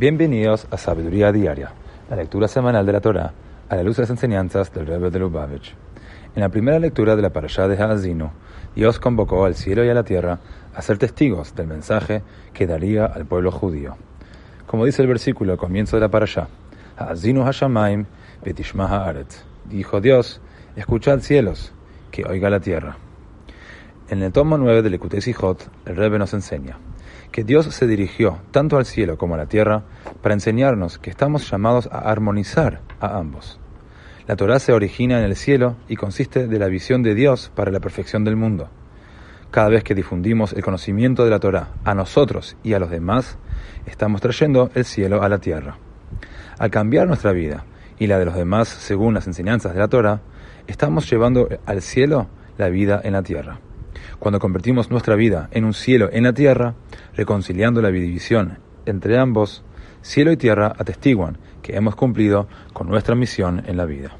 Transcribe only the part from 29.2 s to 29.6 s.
a la